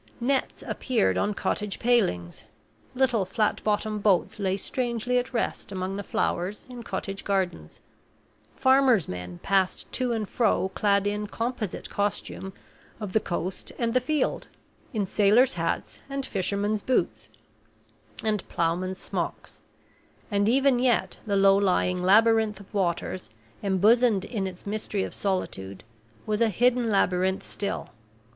[0.19, 2.41] Nets appeared on cottage pailings;
[2.95, 7.81] little flat bottomed boats lay strangely at rest among the flowers in cottage gardens;
[8.55, 12.51] farmers' men passed to and fro clad in composite costume
[12.99, 14.47] of the coast and the field,
[14.91, 17.29] in sailors' hats, and fishermen's boots,
[18.23, 19.61] and plowmen's smocks;
[20.31, 23.29] and even yet the low lying labyrinth of waters,
[23.61, 25.83] embosomed in its mystery of solitude,
[26.25, 27.89] was a hidden labyrinth still.